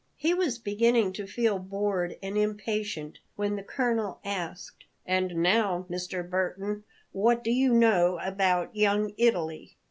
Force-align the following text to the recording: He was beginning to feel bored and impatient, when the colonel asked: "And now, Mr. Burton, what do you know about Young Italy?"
He 0.17 0.33
was 0.33 0.57
beginning 0.57 1.13
to 1.13 1.27
feel 1.27 1.59
bored 1.59 2.17
and 2.23 2.35
impatient, 2.35 3.19
when 3.35 3.55
the 3.55 3.61
colonel 3.61 4.19
asked: 4.25 4.83
"And 5.05 5.35
now, 5.35 5.85
Mr. 5.91 6.27
Burton, 6.27 6.85
what 7.11 7.43
do 7.43 7.51
you 7.51 7.71
know 7.71 8.17
about 8.17 8.75
Young 8.75 9.13
Italy?" 9.15 9.77